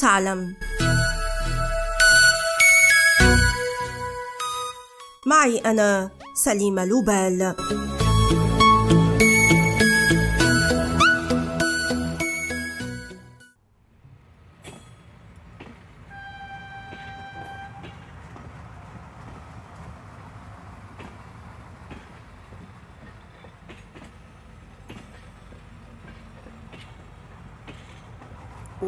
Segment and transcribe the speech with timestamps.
[0.00, 0.54] تعلم.
[5.26, 7.54] معي أنا سليمة لوبال.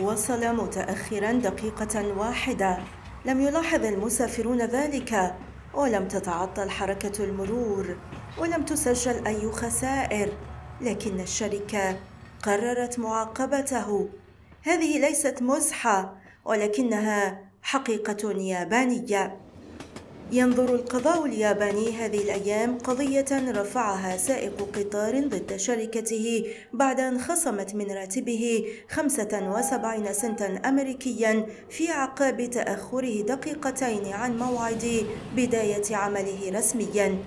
[0.00, 2.78] وصل متأخرا دقيقة واحدة.
[3.24, 5.34] لم يلاحظ المسافرون ذلك
[5.74, 7.96] ولم تتعطل حركة المرور
[8.38, 10.32] ولم تسجل أي خسائر.
[10.80, 11.96] لكن الشركة
[12.42, 14.08] قررت معاقبته.
[14.62, 19.49] هذه ليست مزحة ولكنها حقيقة يابانية.
[20.32, 27.90] ينظر القضاء الياباني هذه الأيام قضية رفعها سائق قطار ضد شركته بعد أن خصمت من
[27.90, 35.06] راتبه 75 سنتا أمريكيا في عقاب تأخره دقيقتين عن موعد
[35.36, 37.18] بداية عمله رسميا.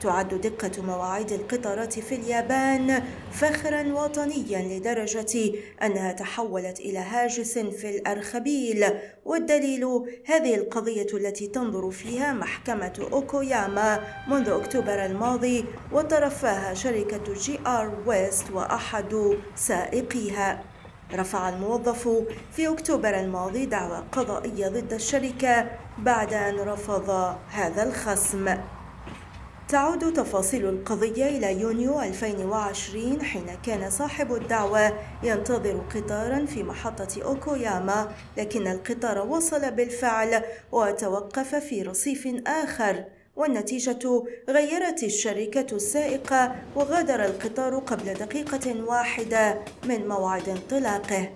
[0.00, 8.84] تعد دقة مواعيد القطارات في اليابان فخرا وطنيا لدرجة أنها تحولت إلى هاجس في الأرخبيل.
[9.24, 9.84] والدليل
[10.26, 18.50] هذه القضية التي تنظر فيها محكمة أوكوياما منذ أكتوبر الماضي وطرفاها شركة جي آر ويست
[18.50, 20.64] وأحد سائقيها.
[21.14, 22.08] رفع الموظف
[22.52, 28.56] في أكتوبر الماضي دعوى قضائية ضد الشركة بعد أن رفض هذا الخصم.
[29.68, 34.90] تعود تفاصيل القضية إلى يونيو 2020 حين كان صاحب الدعوى
[35.22, 43.04] ينتظر قطارا في محطة أوكوياما لكن القطار وصل بالفعل وتوقف في رصيف آخر.
[43.36, 51.28] والنتيجة غيرت الشركة السائقة وغادر القطار قبل دقيقة واحدة من موعد انطلاقه.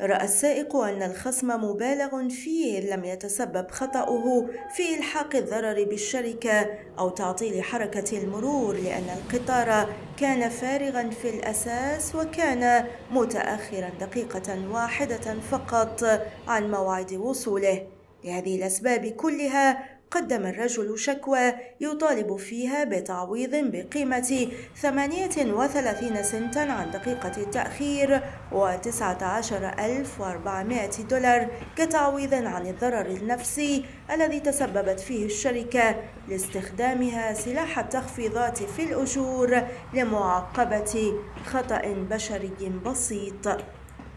[0.00, 4.46] رأى السائق أن الخصم مبالغ فيه لم يتسبب خطأه
[4.76, 6.66] في إلحاق الضرر بالشركة
[6.98, 16.04] أو تعطيل حركة المرور لأن القطار كان فارغا في الأساس وكان متأخرا دقيقة واحدة فقط
[16.48, 17.86] عن موعد وصوله.
[18.24, 28.20] لهذه الأسباب كلها قدم الرجل شكوى يطالب فيها بتعويض بقيمة 38 سنتا عن دقيقة التأخير
[28.52, 35.94] و19400 دولار كتعويض عن الضرر النفسي الذي تسببت فيه الشركة
[36.28, 39.62] لاستخدامها سلاح التخفيضات في الأجور
[39.94, 41.12] لمعاقبة
[41.46, 43.48] خطأ بشري بسيط.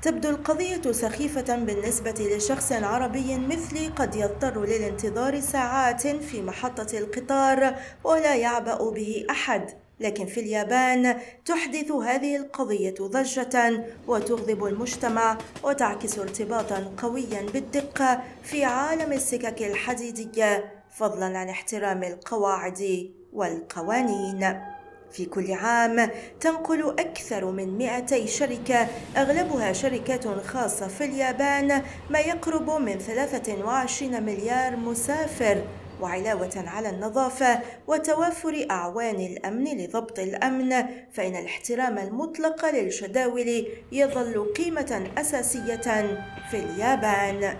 [0.01, 8.35] تبدو القضية سخيفة بالنسبة لشخص عربي مثلي قد يضطر للانتظار ساعات في محطة القطار ولا
[8.35, 9.69] يعبأ به أحد.
[9.99, 19.13] لكن في اليابان تحدث هذه القضية ضجة وتغضب المجتمع وتعكس ارتباطا قويا بالدقة في عالم
[19.13, 24.61] السكك الحديدية فضلا عن احترام القواعد والقوانين.
[25.11, 32.69] في كل عام تنقل أكثر من 200 شركة أغلبها شركات خاصة في اليابان ما يقرب
[32.71, 35.63] من 23 مليار مسافر.
[36.01, 40.69] وعلاوة على النظافة وتوافر أعوان الأمن لضبط الأمن
[41.13, 46.17] فإن الاحترام المطلق للجداول يظل قيمة أساسية
[46.51, 47.57] في اليابان.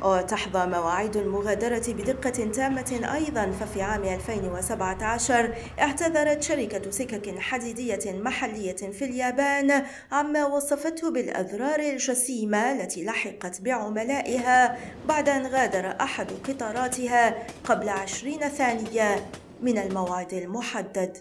[0.04, 9.04] وتحظى مواعيد المغادرة بدقة تامة أيضا ففي عام 2017 اعتذرت شركة سكك حديدية محلية في
[9.04, 9.82] اليابان
[10.12, 14.78] عما وصفته بالأضرار الجسيمة التي لحقت بعملائها
[15.08, 19.26] بعد أن غادر أحد قطاراتها قبل عشرين ثانية
[19.62, 21.18] من الموعد المحدد.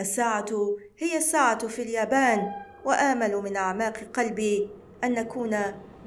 [0.00, 2.52] الساعة هي الساعة في اليابان
[2.84, 4.68] وآمل من أعماق قلبي
[5.04, 5.56] أن نكون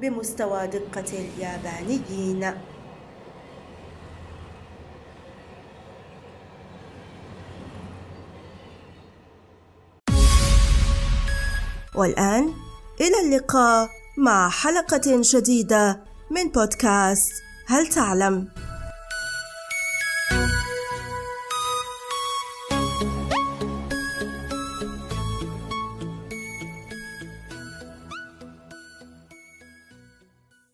[0.00, 2.54] بمستوى دقة اليابانيين
[11.94, 12.52] والآن
[13.00, 13.88] إلى اللقاء
[14.18, 16.00] مع حلقة جديدة
[16.30, 17.32] من بودكاست
[17.66, 18.48] هل تعلم؟